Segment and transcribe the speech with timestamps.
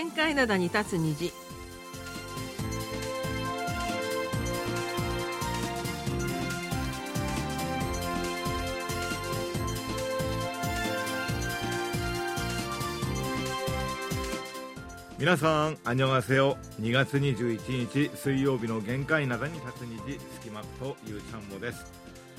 [0.00, 1.30] 限界灘に立つ虹
[15.18, 16.56] 皆さん、あにょがせよ。
[16.80, 21.84] 2月21日水曜日の限界灘に立つ虹、スキマップとゆうちゃんもです。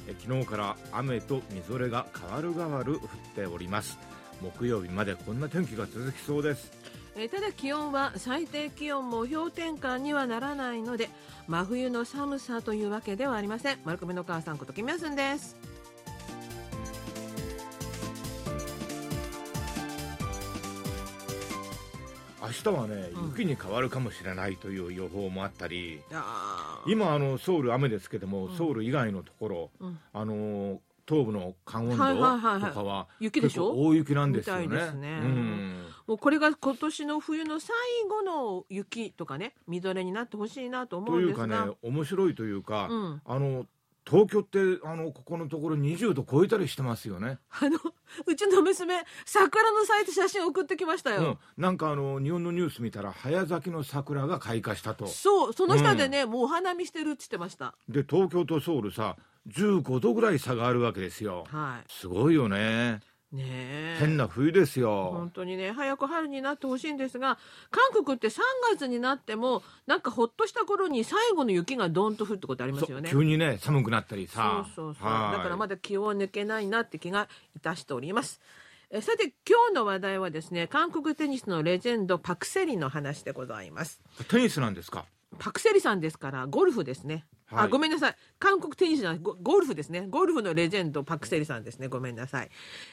[0.08, 3.00] え昨日から雨とみぞれが変わる変わる降っ
[3.36, 4.00] ております。
[4.42, 6.81] 木曜日までこんな天気が続きそうです。
[7.16, 11.10] えーただ気温は最低気温も氷点下にはならないので
[11.48, 13.80] 真冬の寒さというわけではありません。
[13.84, 15.56] 丸亀の母さんことキミヤスンです。
[22.42, 23.28] 明日はね、うん。
[23.30, 26.02] 雪に変わるかもしれないという予報もあったり、
[26.86, 28.58] 今あのソウル雨ですけども、うん。
[28.58, 30.00] ソウル以外のところ、うん。
[30.12, 30.80] あの
[31.12, 33.74] 東部の関温道とかは雪でしょ？
[33.74, 34.80] 大雪なんですよね。
[34.80, 35.20] すね。
[35.22, 35.86] うん。
[36.08, 37.76] もうこれが今年の冬の最
[38.10, 41.44] 後の雪とかねみぞれになってほしいなと思とうんですが。
[41.44, 43.22] いうかね面白いというか、うん。
[43.26, 43.66] あの
[44.04, 47.38] 東京ってあのここのところ20度超えたりしてますよね。
[47.60, 47.78] あの
[48.26, 48.96] うちの娘
[49.26, 51.22] 桜の咲いた写真送ってきましたよ、
[51.58, 55.06] うん、なんかあの日本のニュース見たら早咲きの桜が開花したと。
[55.06, 57.76] そうその下でね、もうお花見してるって言ってました。
[57.90, 59.18] で東京とソウルさ
[59.50, 61.46] 15度ぐらい差があるわけですよ。
[61.52, 63.00] はすごいよね。
[63.34, 65.30] いねえ変な冬ですよ本。
[65.32, 67.38] 当にね早く春になってほしいんですが
[67.72, 68.40] 韓国って3
[68.74, 73.10] 月になってもなんかほっとした頃に最後の雪がドンと降るってことありますよね。
[73.10, 74.66] 急にね寒くなったりさ。
[74.76, 78.42] そうそうそうはいだからまだ気を抜けないなって気がいたしております。
[78.90, 84.02] えさて今日の話題はですね韓国テニスのレジェンドパクセリの話でございます。
[84.30, 85.06] テニスなんですか？
[85.40, 87.24] パクセリさんですからゴルフですね。
[87.52, 87.66] はい。
[87.66, 88.16] あごめんなさい。
[88.40, 90.08] 韓国テニスじゃないゴゴルフですね。
[90.10, 91.88] ゴルフのレジェンドパクセリさんですね。
[91.88, 92.50] ごめんなさい。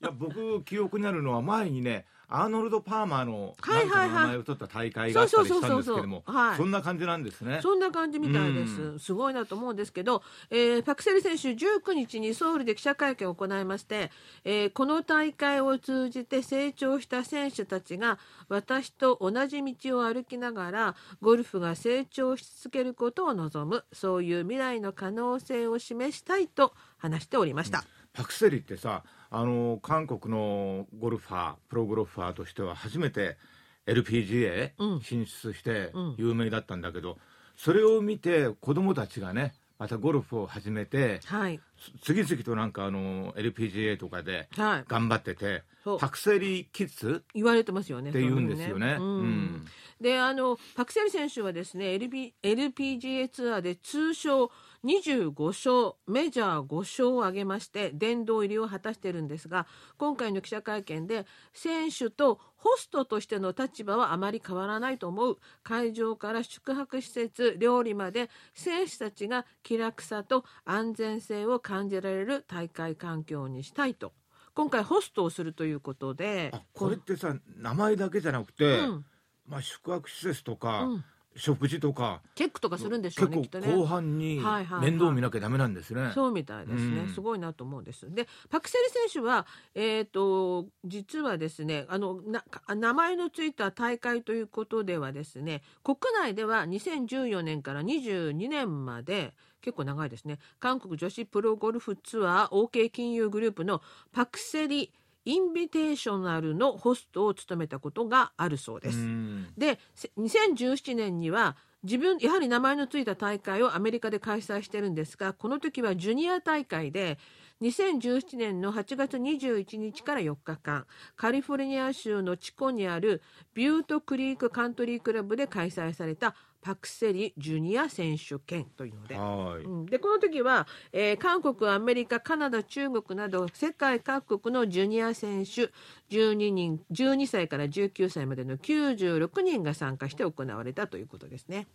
[0.00, 6.24] や僕記憶にあるのは前にねアーノルド・パーマーの名前を取った大会があったりしたんですけども
[6.56, 7.60] そんな感じなんですね。
[7.62, 8.82] そんな感じみたいです。
[8.82, 14.10] うすごいなと思うんですけど、えーパクセリ選手19日にソウルで記者会見を行いまして、
[14.44, 27.84] えーこの大会を通じて成長した選手たちが私と同じ道を歩きながらゴルフが成長し続けることを望むそういう未来の可能性を示したいと話しておりました。
[28.14, 29.02] パクセリってさ
[29.34, 33.38] あの韓国のゴルファープロゴルファーとしては初めて
[33.86, 35.00] LPGA うん。
[35.00, 36.14] 進出してうん。
[36.18, 37.16] 有名だったんだけど、
[37.56, 41.58] それを見て子供たちがねまたゴルフを始めてはい、
[42.02, 45.98] 次々となんかあの LPGA とかではい、頑張っててそう。
[45.98, 48.10] パクセリキッズ言われてますよね。
[48.10, 48.98] って言うんですよね。
[49.00, 49.66] うん。
[50.00, 54.50] であのパクセリ選手はですね LP LPGA ツアーで通称
[54.84, 59.66] 25勝メジャー5勝を挙げまして殿堂入りを果たしているんですが
[59.96, 74.12] 今回の記者会見で選手とホストとしての立場はあまり変わらないと思う会場から宿泊施設料理まで選手たちが気楽さと安全性を感じられる大会環境にしたいと。
[74.54, 79.04] 今回ホストをするということであこれってさ名前だけじゃなくて、うん。
[79.46, 81.04] まあ、宿泊施設とか、うん
[81.36, 83.68] 食事とかチェックとかするんでしょう結ねきっとね。
[83.68, 86.12] 構後半にはいはいはい面倒見なきゃダメなんですね。
[86.14, 88.12] そうみたいですね、うんすごいなと思うんです。
[88.12, 92.44] でパクセリ選手は、えー、と実はですねあのな
[92.74, 103.80] 名前のついた大会ということではですね国内では2014年から22年まで結構長いですね韓国女子プロゴルフツアー OK 金融グループの
[104.12, 104.92] パクセリ
[105.24, 108.98] インビテーショナルのホストを務めたことがあるそうです。
[108.98, 117.18] うんでせ2017年には自分やはり名前のついた大会をアメリカで開催してるんですがこの時はジュニア大会で
[117.60, 120.86] 2017年の8月21日から4日間
[121.16, 123.20] カリフォルニア州のチコにある
[123.54, 129.16] ビュートクリークカントリークラブで開催されたパクセリジュニア選手権というので。
[129.16, 135.70] はい、うんでこの時は、えー韓国アメリカカナダ中国など世界各国のジュニア選手
[136.10, 141.66] 12人12歳から19歳までの96人が参加して行われたということですね。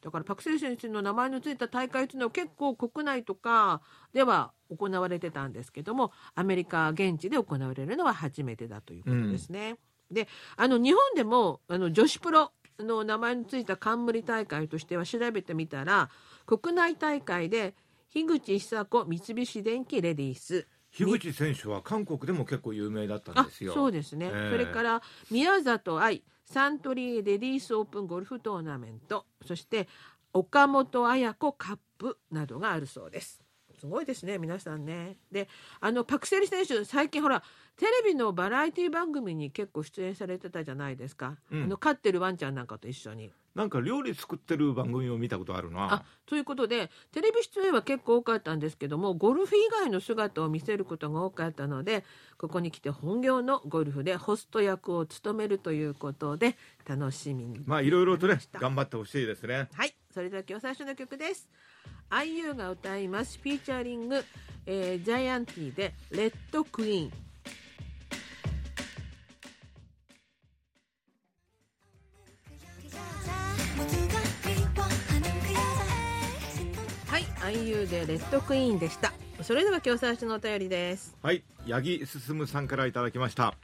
[0.00, 3.82] だからパク・セリ選手の名前のついた大会というのは結構国内とか
[4.12, 9.76] では行われてたんですけどもアメリカ現地で行われるのは初めてだということですね。
[10.10, 10.26] で
[10.56, 12.52] あの日本でもあの女子プロ
[12.82, 16.10] の名前のついた冠大会としては調べてみたら
[16.46, 17.74] 国内大会で
[18.12, 20.66] 樋口久子三菱電機レディース。
[20.90, 23.72] 樋口選手は韓国でも結構有名だったんあですよ。
[23.72, 24.50] そうですね、ええ。
[24.50, 29.26] それから宮里藍サントリーレディースオープンゴルフトーナメント。
[29.46, 29.86] そして
[30.32, 33.42] 岡本綾子カップなどがあるそうです
[33.80, 35.16] すごいですね皆さんね。
[35.32, 35.48] で
[35.80, 37.42] あのパクセリ選手最近ほら
[37.76, 41.62] テレビのバラエティ番組に結構出演されてたじゃないですか、うん。
[41.64, 43.32] あの飼ってるワンちゃんなんかと一緒に。
[43.54, 45.92] なんか料理作ってる番組を見たことあるな。
[45.92, 52.04] あということでテレビ出演は結構多かったんですけどもゴルフ以外の姿を見せることが多かったので
[52.36, 56.56] ここに来て本業のゴルフでホスト役を務めるということで
[56.86, 59.68] 楽しみにまあいろいろとね頑張ってほしいですね。
[59.72, 61.48] はいそれでは今日最初の曲です
[62.10, 63.38] IU が歌います。
[63.42, 64.24] フィーチャリング、
[64.66, 67.12] えージャイアンティで「レッドクイーン」
[77.06, 77.22] はい
[77.54, 79.12] IU で「レッドクイーン」でした。
[79.42, 81.16] それでは今日最初のお便りです。
[81.22, 83.54] はい八木進さんからいただきました。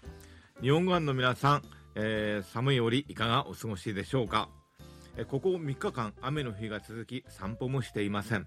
[0.60, 1.62] 日本語版の皆さん、
[1.94, 4.48] えー寒い折いかがお過ごしでしょうか？
[5.24, 8.46] ここ3日間雨の日が続き散歩もしていません。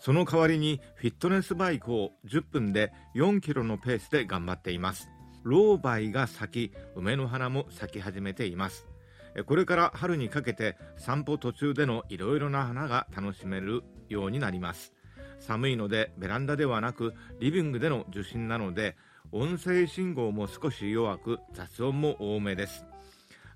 [0.00, 5.10] その代わりにフィットネスバイクを10分で4キロのペースで頑張っています。
[5.42, 8.88] ロウバイが咲き梅の花も咲き始めています。
[9.34, 14.92] えこれから春にかけて散歩途中でのいろいろな花が楽しめるようになります。
[15.40, 18.96] 寒いのでベランダではなくリビングでの受信なので
[19.30, 22.87] 音声信号も少し弱く雑音も多めです。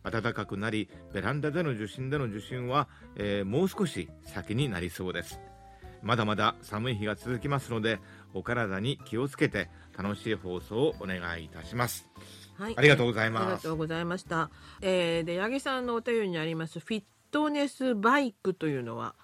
[0.05, 5.41] 暖かくなりベランダでの受信での受信は、えーもう少し先になりそうです
[6.03, 8.01] まだまだ寒い日が続きますので
[8.35, 12.09] お体に気をつけて楽しい放送をお願いいたします
[12.59, 14.51] はいありがとうございありがますとうございました。
[14.81, 19.15] えーで八木さんのお便りにありますフィットネスバイクというのは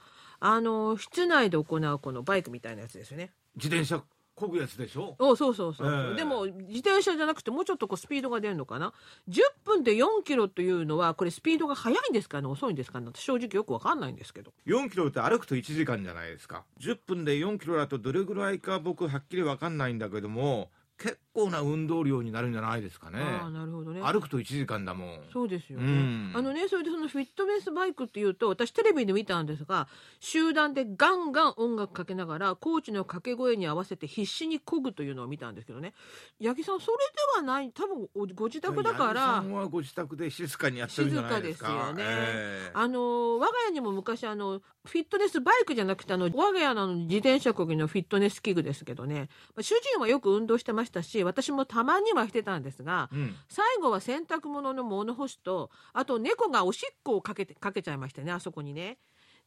[0.40, 3.32] あの室内で行うこのバイクみたいなやつですよね。
[3.56, 4.02] 自転車
[4.38, 5.16] 漕ぐやつでしょ？
[5.18, 6.16] おそうそうそう、ええ。
[6.16, 8.92] でも自転車じゃなくてもうちょっとこうスピードが出るのかな
[9.28, 12.40] ？10分で4キロというのはこれスピードが速いんですか？
[12.40, 13.00] ね遅いんですか？
[13.00, 14.52] ね私正直よくわかんないんですけど。
[14.66, 16.64] 4キロって歩くと1時間じゃないですか。
[16.80, 23.20] 10分で4キロだとどれぐらいか僕はっきり分かんないんだけども結構な運動量になるんじゃないですかね。
[23.20, 24.00] ああなるほどね。
[24.02, 25.20] 歩くと1時間だもん。
[25.32, 26.32] そうですよね、うん。
[26.34, 29.88] あのねそれでそのフィットネスバイクっていうと私テレビで見たんですが
[30.20, 35.94] 集団でガンガン音楽かけながらコーチの掛け声に合わせて必死に漕ぐというのを見たんですけどね。
[36.42, 39.40] 八木さんそれではない多分おご自宅だから。
[39.40, 41.68] んはご自宅で静かにやってるんじゃないですか。
[41.68, 42.04] 静かですよね。
[42.06, 42.70] ええ。
[42.74, 49.28] あの我が家にも昔あのフィットネスバイクじゃなくてあの我が家の自転車こぎのフィットネス器具ですけどね。
[49.54, 53.36] まあ主人はよく運動してましたし私もたまにはしてたんですがうん。
[53.48, 58.98] 最後は洗濯物の物干しとあと猫がおしっこをかけてかけちゃいましたねあそこにね。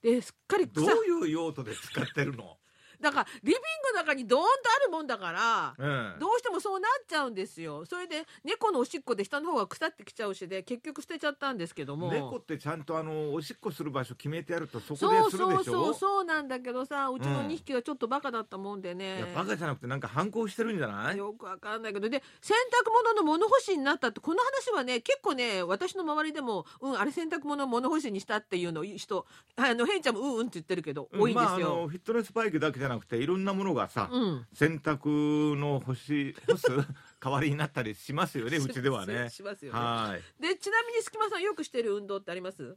[0.01, 2.57] ですっかりどう草いう用途で使ってるの、
[3.01, 3.55] だからリビン
[3.93, 4.47] グの中にドーンと
[4.81, 5.75] あるもんだから。
[5.79, 7.85] ええどうしてもそうなっちゃうんですよ。
[7.85, 12.11] それで猫のおしっこで下の方が腐ってきちゃうしで結局捨てちゃったんですけども。
[12.11, 15.63] 猫ってちゃんとあのおしっこする場所決めてやるとそこでするでしょ？
[15.63, 17.47] そうそうそうなんだけどさうちのうん。
[17.47, 21.17] 2匹がちょっとバカだったもんでね、いやバカじゃなくてなんか反抗してるんじゃない？
[21.17, 22.09] よくわかんないけど。
[22.09, 22.55] で洗
[22.85, 31.87] 濯物の物干しになったってこの話はね結構ね私の周りでもうんあれ洗濯物を物干しにしたっていうの人あのヘイちゃんもうんうんって言ってるけど、多いんですまあ、あのよ。
[31.87, 34.47] フィットネスバイクだけじゃなくていろんなものがさ、うん。
[34.53, 36.67] 洗濯の干し干す
[37.19, 39.29] 代わりになったりしますよねうちではね。
[39.29, 39.79] しますよね。
[39.79, 40.41] はい。
[40.41, 42.63] でちなみに隙間さんよくしてる運動ってあります？
[42.63, 42.67] い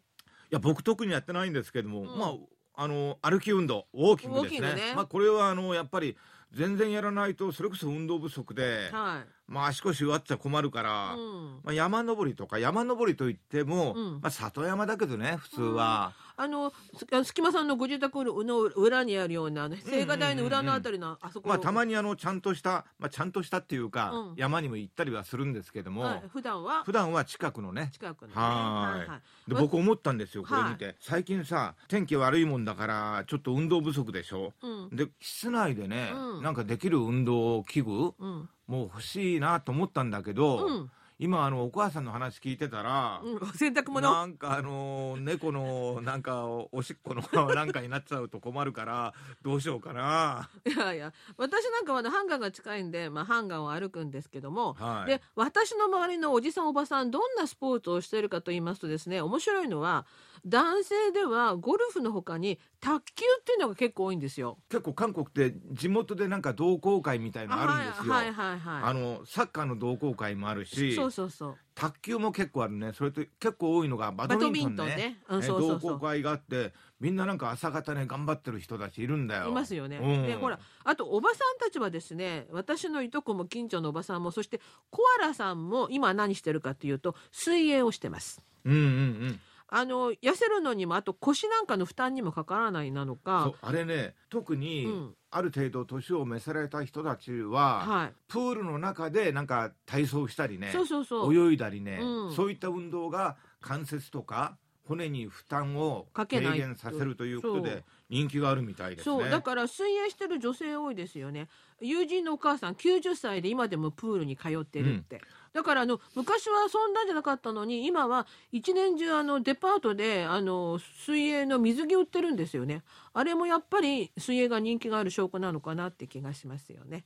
[0.50, 2.18] や僕特にやってないんですけども、うん。
[2.18, 2.35] まあ
[2.76, 4.75] あの歩き運動ウォーキングですね。
[4.75, 4.92] ね。
[4.97, 6.16] まあこれはあのやっぱり
[6.54, 9.28] 全然やらないとそれこそ運動不足で、はい。
[9.46, 11.61] まあ足腰割っちゃ困るから、うん。
[11.62, 14.12] まあ、山登りとか山登りといっても、うん。
[14.23, 21.49] まあ、里山だけどね普通は、あのすあの隙間さんのご自宅の裏にあるような青瓦台の裏のあたりのあそこ。
[21.49, 24.34] まあたまに、にあのちゃんとした、まあ、ちゃんとしたっていうか、うん。
[24.37, 26.82] 山にも行ったりはするんですけども、はい、普段は？
[26.84, 27.90] 普段は近くのね。
[27.92, 28.34] 近くのね。
[28.34, 29.08] はい。
[29.08, 34.54] はいでま僕思ったんですよこれはい見て、最近さ天気悪いもんだからちょっと運動不足でしょ？
[34.62, 34.96] うん。
[34.96, 50.51] で室内でね、うんなんかできる運動器具うんもう欲しいなと思ったんだけど、うん今あのお母さんの話聞いてたら、うん、 洗濯物なんかあの猫のなんかおおしっこのなんかになっちゃうと困るからどうしようかな。
[50.67, 55.07] いやいや私なんかはねハンガーが近いんで、まあ、ハンガーを歩くんですけども、はい。
[55.07, 60.07] で私の周りのおじさんおばさんどんなスポーツをしているかと言いますとですね面白いのは
[60.47, 64.59] 男性ではゴルフの他に卓球っていうのが結構多いんですよ。
[64.69, 68.13] 結構韓国って地元でなんか同好会みたいのあるんですよ。
[68.13, 68.83] はいはいはいはい。
[68.91, 71.57] あのサッカーの同好会もあるしそうそうそう。
[71.75, 79.97] 卓球も結構あるねそれと結構多いのがバドミントンねねうんえそうそうそう同好会があってみんななんか朝方ね頑張ってる人たちいるんだよいますよね。
[79.97, 84.61] うんでほらあとおばさんたちはですね私のいとこも近所のおばさんもそして
[84.91, 88.43] コアラさんも今何してるかというと水泳をしてます。
[88.65, 89.41] うんうんうん
[89.76, 93.54] あの痩せるのにもあと腰なんかの負担にもかからないなのそかう。
[93.61, 98.12] あれね特に、うんある程度年を召された人たちは、はい。
[98.28, 101.35] プールの中でなんか体操したりねそうそうそう。
[101.35, 109.23] 泳いだりね、うんそういった運動が関節とか骨に負担を軽減させるということで人気があるみたいですね。
[109.23, 111.49] そうだから水泳してる女性多いですよね
[111.81, 115.21] 友人のお母さん90歳で今でもプールに通ってるって、
[115.54, 122.82] だからあの昔はそんなんじゃなかったのに今は一年中あのデパートであの水泳の水着売ってるんですよね。
[123.12, 127.04] あれもやっぱり水泳が人気がある証拠なのかなって気がしますよね。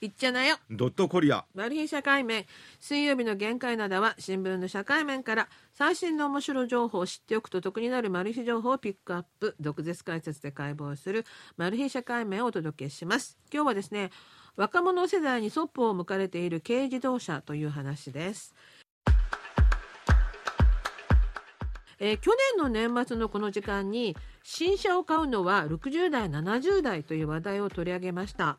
[0.00, 0.56] いっちゃなよ。
[0.70, 1.44] ドットコリア。
[1.54, 2.44] マル秘社会面。
[2.78, 9.56] 水曜日の限界などは新聞の社会面から最新の面白情報を知っておくと得になるマル秘情報をピックアップ。
[9.60, 11.24] 毒舌解説で解剖する
[11.56, 13.38] マル秘社会面をお届けします。
[13.52, 14.10] 今日はですね
[14.56, 18.54] 若者世代にそっぽを向かれている軽自動車という話です。
[21.98, 28.48] えー去年の年末のこの時間に新車を買うのは60代70代という話題を取り上げました。
[28.50, 28.58] あ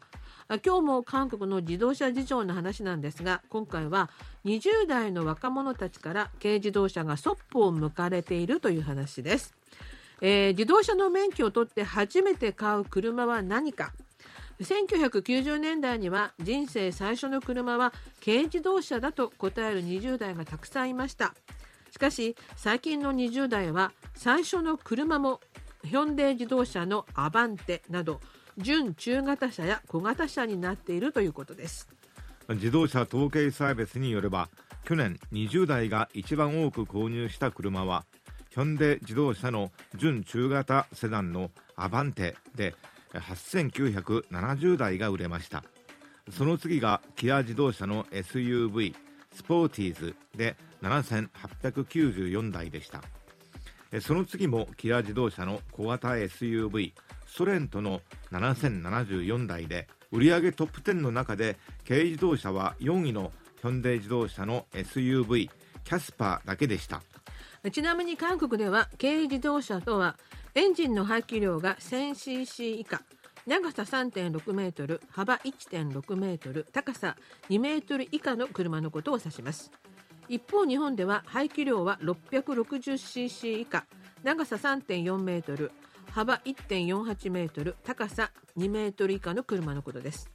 [0.49, 4.09] 今日も韓国の自動車事情の話なんですが今回は
[4.45, 9.53] 20代の若者たちから軽自動車がそっぽを向かれているという話です、
[10.21, 13.91] えー自動車の免許を取って初めて買う車は何か。
[14.59, 17.93] 1990年代には人生最初の車は
[18.25, 21.35] 軽自動車だと答える20代がたくさんいました。
[21.91, 25.41] しかし最近の20代は最初の車も
[25.83, 28.19] ヒョンデ自動車のアバンテなど
[28.57, 31.87] 準中型車や小型車になっているということです。
[32.49, 34.49] 自動車統計サービスによれば
[34.85, 38.05] 去年20代が一番多く購入した車は
[38.49, 42.73] ヒョンデ自動車の準中型セダンのアバンテで
[43.13, 45.63] 8970台が売れました。
[46.31, 48.95] その次がキア自動車の SUV
[49.33, 53.03] スポーティーズで7894台でした。
[54.01, 56.93] その次もキア自動車の小型 SUV
[57.25, 61.57] ソレントの7074台で売上トップ10の中で
[61.87, 63.31] 軽自動車は4位の
[63.61, 65.49] ヒョンデ自動車の SUV
[65.83, 67.01] キャスパーだけでした。
[67.71, 70.17] ちなみに韓国では軽自動車とは
[70.55, 73.01] エンジンの排気量が 1000cc 以下
[73.45, 77.15] 長さ3.6メートル幅1.6メートル高さ
[77.49, 79.71] 2メートル以下の車のことを指します。
[80.29, 83.85] 一方日本では排気量は 660cc 以下
[84.23, 85.71] 長さ3.4メートル
[86.17, 90.31] 幅1.48メートル高さ2メートル以下の車のことです。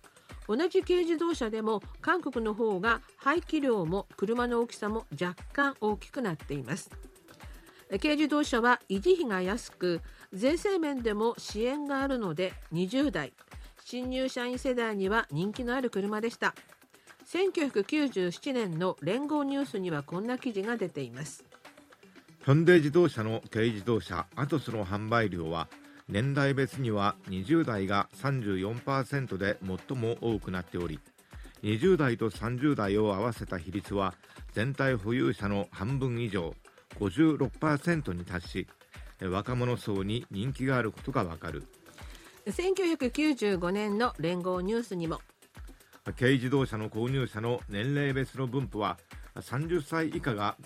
[0.46, 6.88] 同じ軽自動車でも韓国の方が排気量も車の大きさも若干大きくなっています。
[8.00, 10.00] 軽自動車は維持費が安く
[10.32, 13.32] 税制面でも支援があるので20代
[13.84, 16.54] 新入社員世代には人気のある車でした。
[17.26, 21.44] 1997年の連合ニュースにはこんな記事が出ています。
[22.44, 25.68] ヒョンデ自動車の軽自動車アトスの販売量は
[26.08, 30.98] 年代別には20代が34%で最も多くなっており
[31.62, 34.14] 20代と30代を合わせた比率は
[34.52, 36.52] 全体保有者の半分以上
[36.98, 38.66] 56%に達し
[39.22, 41.62] 若者層に人気があることがわかる。
[42.46, 45.20] 1995年の連合ニュースにも。
[46.18, 48.98] 軽自動車の購入者の年齢別の分布は
[49.36, 50.56] 30歳以下が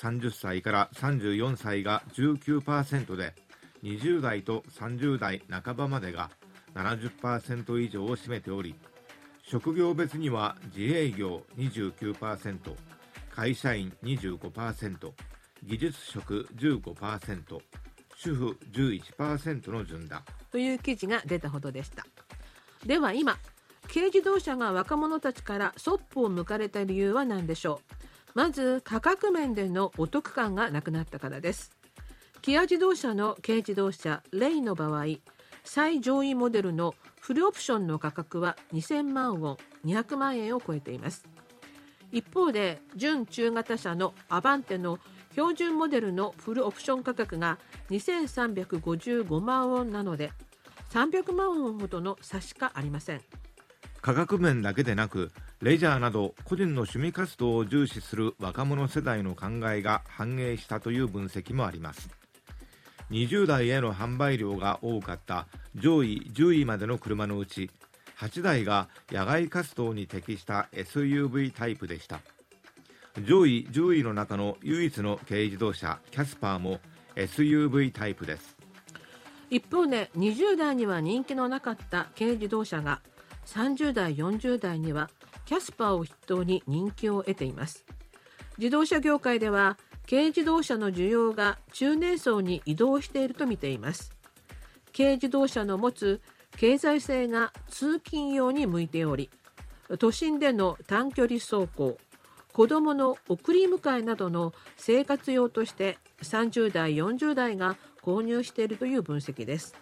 [0.00, 3.34] 30歳から34歳が19%で
[3.82, 6.30] 20代と30代半ばまでが
[6.74, 8.74] 70%以上を占めており
[9.42, 12.74] 職業別には自営業29%
[13.30, 15.12] 会社員25%
[15.64, 17.58] 技術職15%
[18.16, 20.22] 主婦11%の順だ。
[20.50, 22.04] という記事が出たほどでした。
[22.86, 23.38] では今
[23.92, 27.89] 軽自動車が若者たちからそっぽを向かれた理由は何でしょう？
[28.34, 31.72] まず価格面でのお得感がなくなったからです。
[32.42, 35.04] キア自動車の軽自動車レイの場合
[35.64, 41.24] 最上位モデルのフルオプションの価格は2000万ウォン200万円を超えています。
[42.12, 44.98] 一方で準中型車のアバンテの
[45.32, 47.58] 標準モデルのフルオプション価格が
[47.90, 50.32] 2355万ウォンなので
[50.90, 53.20] 300万ウォンほどの差しかありません。
[54.00, 55.30] 価格面だけでなく
[55.62, 62.08] レジャーなど個人の趣味活動を重視する若者世代の考えが反映したという分析もあります。
[63.10, 67.70] 20代への販売量が多かった上位10位までの車のうち
[68.18, 72.20] 8台が野外活動に適した SUV タイプでした。
[73.22, 76.80] 上位10位の中の唯一の軽自動車キャスパーも
[77.16, 78.56] SUV タイプです。
[79.50, 83.02] 一方で20代には人気のなかった軽自動車が
[83.44, 85.10] 30代40代には
[85.50, 87.84] キャスパーを筆頭に人気を得ています。
[88.58, 89.78] 自動車業界では
[90.08, 94.12] 軽自動車の需要が中年層に移動していると見ています。
[94.96, 96.20] 軽自動車の持つ
[96.56, 99.28] 経済性が通勤用に向いており
[99.98, 101.98] 都心での短距離走行
[102.52, 109.74] 子どもの送り迎えなどの生活用として30代40代が購入しているという分析です。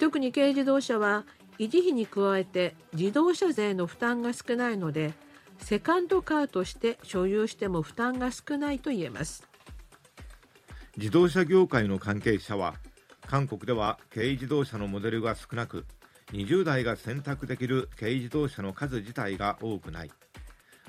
[0.00, 1.24] 特に軽自動車は
[1.58, 5.14] 維持費に加えて自動車税の負担が少ないので
[5.58, 9.46] セカンドカーとして所有しても負担が少ないと言えます。
[10.96, 12.74] 自動車業界の関係者は
[13.26, 15.86] 韓国では軽自動車のモデルが少なく
[16.32, 20.10] 20代が選択できる軽自動車の数自体が多くない。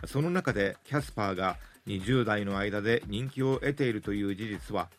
[0.05, 1.57] その中でキャスパーが
[1.87, 4.89] 20代の間で人気を得ているという事実は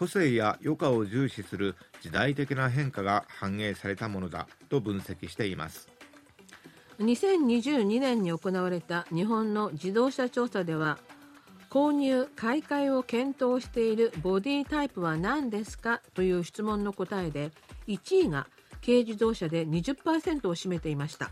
[0.00, 5.90] 個性や余暇を重視する時代的な変化が反映されたものだと分析しています。
[7.00, 10.98] 2022年に行われた日本の自動車調査では
[11.68, 17.52] 購入買い替えを検討しているボディタイプは何ですかという質問の答えで
[17.86, 18.46] 1位が
[18.82, 21.30] 軽自動車で20%を占めていました。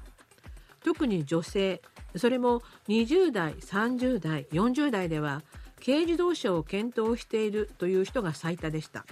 [0.85, 1.81] 特に女性
[2.17, 5.43] それも20代30代40代では
[5.85, 9.05] 軽自動車を検討しているという人が最多でした。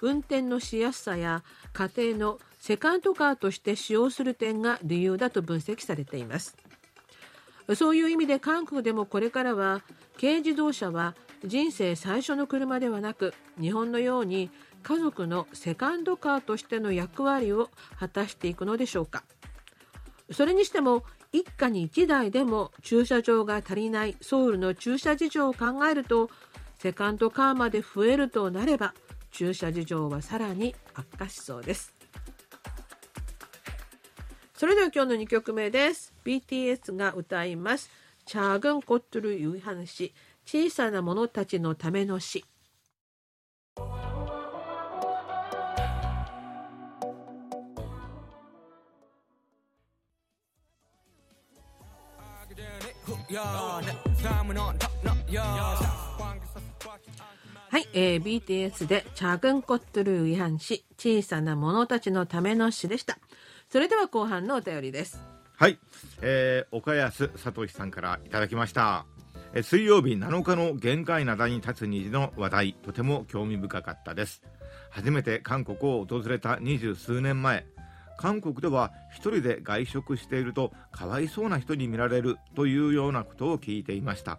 [0.00, 6.56] 運転のしやすさや家庭のセカンドカーとして使用する点が理由だと分析されています。
[7.74, 9.82] そういう意味で韓国でもこれからは
[10.18, 11.14] 軽自動車は
[11.44, 14.50] 人生最初の車ではなく日本のように
[14.82, 19.22] 家族のセカンドカーとしての役割を果たしていくのでしょうか。
[20.30, 26.30] それにしても一家に一台でも駐車場が足りないソウルの駐車事情を考えると
[26.76, 28.94] セカンドカーまで増えるとなれば
[29.30, 31.94] 駐車事情はさらに悪化しそうです。
[34.54, 36.12] それでは今日の2曲目です。
[36.24, 37.90] BTS が歌います
[38.26, 42.44] 「チャーグンコットルユイハン小さな者たちのための詩」
[57.70, 63.18] はい、えー、BTS で「チャグンコットルウィハン詩小さな者たちのための詩」でした。
[63.68, 65.22] それでは後半のお便りです。
[65.54, 65.78] はい、
[66.20, 69.06] えー、岡安聡さんからいただきました。
[69.54, 74.42] え水曜日7日の限界灘に立つ虹の話題とても興味深かったです。
[74.90, 77.66] 初めて韓国を訪れた二十数年前
[78.18, 84.38] 韓国では一人で外食しているとかわいそうな人に見られるというようなことを聞いていました。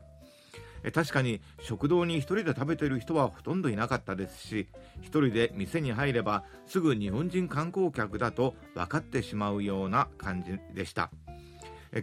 [0.94, 4.70] 確かに食堂に一人で食べている人はほとんどいなかったですし
[5.02, 11.10] 一人で店に入ればすぐ日本人観光客だと分かってしまうような感じでした。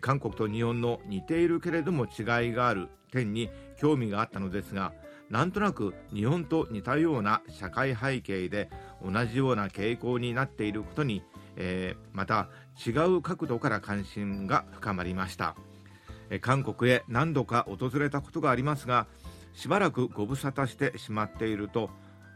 [0.01, 4.93] 韓国と日本の似ているけれども違いがある点に興味があったのですが
[5.31, 8.69] なんとなく日本と似たような社会背景で
[9.05, 11.23] 同じような傾向になっていることに
[11.57, 12.49] えー、また
[12.87, 15.57] 違う角度から関心が深まりました、
[16.31, 19.07] えー、韓国へ何度か訪れたことがありますが
[19.55, 21.91] しばらくご無沙汰してしまっていると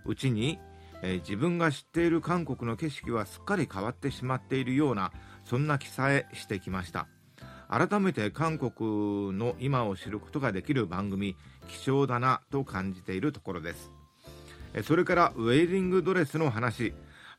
[0.06, 0.58] うちに、
[1.02, 5.12] えー、自分が知っている韓国の景色はすっかり変わってしまっているような
[5.44, 7.08] そんな気さえしてきました。
[7.70, 11.36] 改めて韓国の今を知ることができる番組
[11.68, 13.92] 貴重だなと感じているところです。
[14.82, 16.92] それからウェディングドレスの話。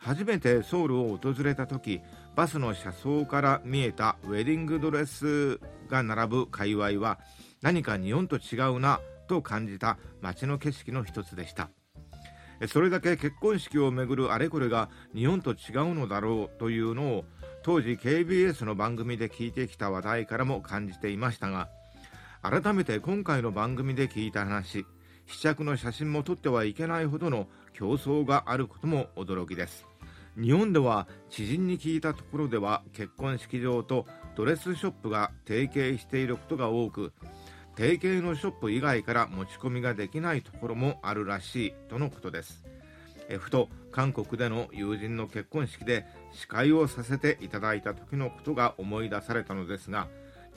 [0.03, 2.01] 初めてソウルを訪れた時
[2.35, 5.59] バスの車窓から見えたウェディングドレス
[5.89, 7.19] が並ぶ界隈は
[7.61, 11.69] 何か日本と違うなと感じた街の景色の一つでした。
[12.67, 17.25] それだけ結婚式をめぐるあれこれが日本と違うのだろうというのを
[17.63, 21.69] 当時 KBS の番組で聞いてきた話題からも感じていましたが
[22.43, 24.85] 改めて今回の番組で聞いた話
[25.25, 29.90] 試着の写真も撮ってはいけないほどの競争があることも驚きです。
[30.41, 37.13] 日本では知人に聞いたところでは結婚式場とドレスショップが提携していることが多く
[37.77, 42.63] 提携のショップ以外から持ち込みができないところもあるらしいとのことです。
[43.29, 50.07] えふと韓国での友人の結婚式で司会をさせていただいた時のことが思い出されたのですが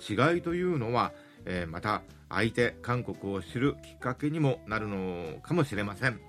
[0.01, 1.13] 違いというのは、
[1.45, 6.21] え、また相手韓国を知るきっかけにもなるのかもしれません。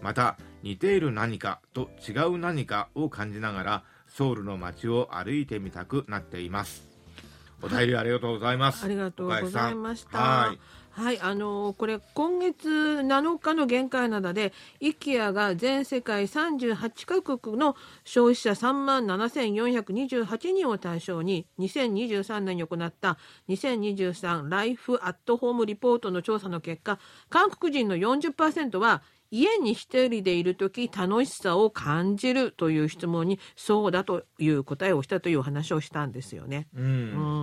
[0.00, 6.88] また似ている何かと違う何かを感じながらソウルの街を歩いてみたくなっています。
[7.60, 10.18] お便りありがとうございます、ありがとうございました。
[10.18, 10.58] はい。
[10.98, 23.16] はい、あのー、これ今月7日の限界などで IKEA が全世界38カ国の消費者3万7428人を対象に2023年に行った
[23.48, 26.98] 2023ライフアットホームリポートの調査の結果
[27.30, 36.68] 韓国人の40%は家に一人でいる時楽しさを感じるという質問にそうだという答えをしたという話をしたんですよね。
[36.74, 36.86] うん、う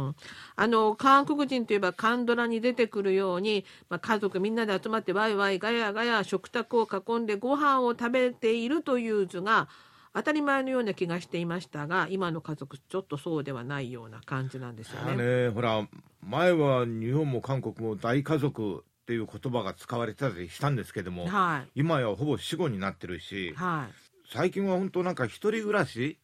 [0.10, 0.16] ん、
[0.56, 9.68] あの韓国人といえばカンドラに出てくるように、まあ、家族みんなで集まってワイワイガヤガヤ食卓を囲んでご飯を食べているという図が
[10.16, 15.48] 当たり前のような気がしていましたが今の家族ちょっとそうではないような感じなんですよね。
[15.48, 15.86] ねほら
[16.22, 23.94] 前は日本も韓国も大家族っていう言葉が使われてたりしたんですけども、はい、今やほぼ死後になってるし、はい、
[24.34, 26.18] 最近は本当なんか一人暮らし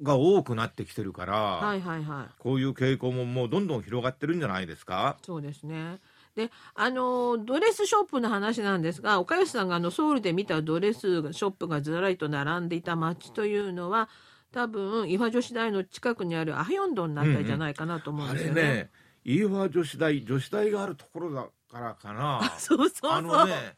[0.00, 5.16] が多くなってきてるから、はいはいはい、こういう傾向ももうどんどん広がってるんじゃないですか？
[5.26, 5.98] そうですね。
[6.36, 14.08] であのドレスショップの話なんですが岡吉さんがあのソウルで見たドレスショップがずらりと並んでいた街というのは
[14.52, 18.62] 多分イファ女子大の近くにあるアヘヨンドンだったんじゃないかなと思うんですよね。
[18.62, 18.90] うんうん、あれね
[19.24, 22.54] イファ女子大女子大があるところだからかな。
[22.58, 23.10] そうそうそう。
[23.10, 23.74] あのね、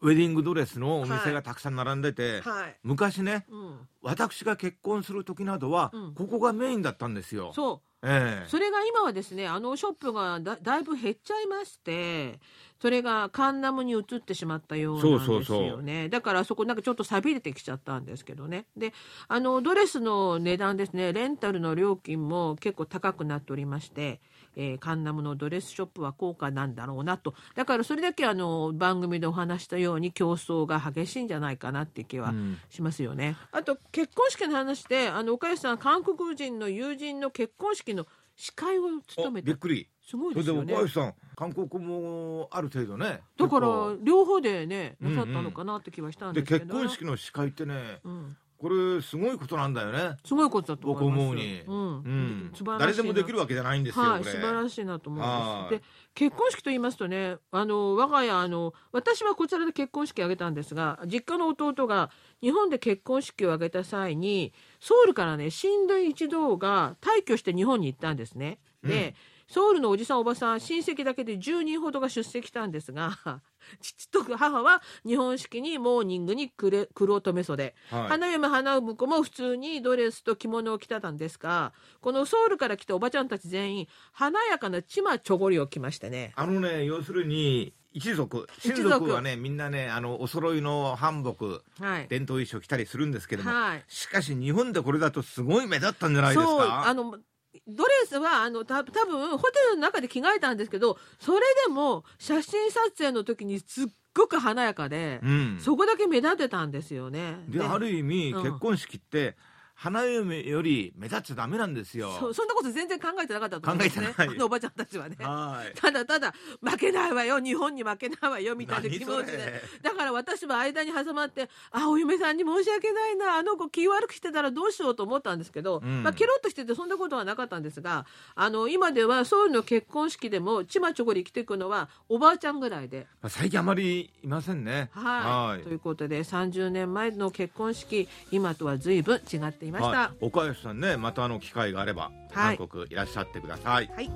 [0.00, 7.52] ウェディングドレスのお店がたくさん並んでて、はい、昔ね、うん、私が結婚する時などは、うん、ここがメインだったんですよ。
[7.54, 7.88] そう。
[8.04, 12.40] ええ、それが今はですねあのショップがだだいぶ減っちゃいまして
[12.80, 15.44] それがカンナムに移ってしまったようなんですよね。
[15.44, 16.08] そうそう。
[16.08, 18.66] だからそこなんかちょっと錆びれてきちゃったんですけどね。
[18.76, 18.92] で
[19.28, 24.20] あのドレスの値段ですねレンタルの料金も結構高くなっておりまして
[24.56, 27.34] えー、カンナムのドレスショップは高価なんだろうなと。
[27.54, 32.32] だからそれだけあの番組でお話したように競争が激しいんじゃないかなって気は
[32.70, 33.36] しますよね。
[33.52, 39.88] うん、あと結婚式の話であの岡安さん韓国人の友人の結婚式の司会を務めてびっくり。
[40.04, 40.74] すごいですよね。
[40.74, 43.68] 岡安さん韓国もある程度ねだから
[44.02, 50.16] 両方でねなさったのかなって気はしたんですけど、うんうん、結婚式の司会ってね、うんこれすごいことなんだよね。
[50.24, 51.62] すごいことだと思うに。
[51.66, 51.76] うん。
[51.76, 54.04] うん、誰でもできるわけじゃないんですよ。
[54.04, 55.70] はい、素晴らしいなと思います。
[55.74, 55.82] で、
[56.14, 68.60] 結婚式と言いますとね、あの我が家あの私はこちらで結婚式を挙げたんですが、実家の弟が日本で結婚式を挙げた際に、ソウルからね親類一同が退去して日本に行ったんですね。
[68.84, 69.08] で。
[69.08, 69.14] うん
[69.48, 73.18] ソウルのおじさんおばさん親戚だけで10人ほどが出席したんですが
[73.80, 86.32] 父と母は日本式にモーニングに黒留袖、はい、花嫁花婿も普通にドレスと着物を着てたんですがこのソウルから来たおばちゃんたち全員華やかなチマチョゴリを着ましてね。
[86.36, 88.46] あのね要するに一族。
[88.60, 96.86] 親族はねみんなねあのお揃いの韓服、はい、伝統衣装着たりするんですけども、はい、しかし日本でこれだとすごい目立ったんじゃないですか？
[96.86, 97.18] あの
[97.66, 107.36] ドレスはあのた多分ホテルの中で着替えたんですけどそれでも写真撮影の時にすっごく華やかで、うん、そこだけ目立ってたんですよね。
[107.48, 109.36] である意味、結婚式って、
[109.82, 112.12] 花嫁より目立っちゃダメなんですよ。
[112.20, 114.14] そそんなこと全然考えてなかったと思うんですね。
[114.16, 115.16] あのおばちゃんたちはね。
[115.74, 119.60] ただただ負けないわよ日本に負けないわよみたいな気持ちで。
[119.82, 133.08] だから私は間に挟まってあお嫁さんに申し訳ないなあの子気悪くしてたらどうしようと思ったんですけど、うん、まあケロッとしててそんなことはなかったんですがあの今ではソウルの結婚式でもちまちょこり着ていくのはおばあちゃんぐらいで。
[133.28, 134.90] 最近あまりいませんね。
[134.92, 135.64] はい。
[135.64, 143.65] ということで30年前の結婚式今とは随分違っていした、はい、岡安さんねまたあの機会があれば、韓国いらっしゃってください。
[143.65, 144.11] はいはい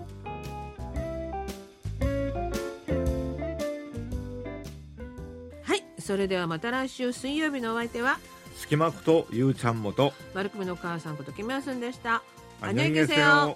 [6.00, 8.20] それではまた来週水曜日のお相手は
[8.58, 12.24] 隙間ことゆうちゃんもと丸組の母さんことキムヤスンでした。
[12.62, 13.56] 안녕히계세 요。